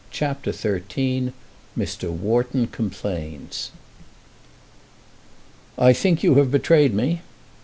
CHAPTER 0.09 0.51
XIII 0.51 1.31
Mr. 1.77 2.09
Wharton 2.09 2.65
Complains 2.65 3.69
"I 5.77 5.93
think 5.93 6.23
you 6.23 6.33
have 6.39 6.49
betrayed 6.49 6.91
me." 6.95 7.21